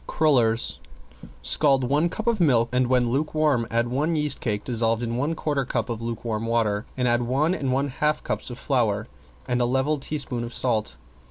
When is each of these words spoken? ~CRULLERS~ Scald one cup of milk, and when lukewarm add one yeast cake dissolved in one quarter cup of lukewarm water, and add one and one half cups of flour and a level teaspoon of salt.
~CRULLERS~ 0.07 0.79
Scald 1.43 1.83
one 1.83 2.09
cup 2.09 2.25
of 2.25 2.39
milk, 2.39 2.69
and 2.71 2.87
when 2.87 3.11
lukewarm 3.11 3.67
add 3.69 3.87
one 3.87 4.15
yeast 4.15 4.39
cake 4.41 4.63
dissolved 4.63 5.03
in 5.03 5.15
one 5.15 5.35
quarter 5.35 5.63
cup 5.63 5.91
of 5.91 6.01
lukewarm 6.01 6.47
water, 6.47 6.87
and 6.97 7.07
add 7.07 7.21
one 7.21 7.53
and 7.53 7.71
one 7.71 7.89
half 7.89 8.23
cups 8.23 8.49
of 8.49 8.57
flour 8.57 9.07
and 9.47 9.61
a 9.61 9.65
level 9.65 9.99
teaspoon 9.99 10.43
of 10.43 10.55
salt. 10.55 10.97